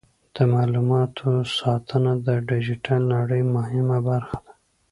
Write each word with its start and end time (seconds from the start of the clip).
د 0.35 0.37
معلوماتو 0.53 1.29
ساتنه 1.57 2.11
د 2.27 2.29
ډیجیټل 2.49 3.01
نړۍ 3.15 3.41
مهمه 3.55 3.97
برخه 4.09 4.37
ده. 4.45 4.53